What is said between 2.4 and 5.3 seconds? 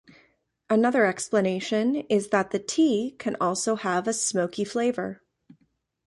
the tea can also have a smoky flavor.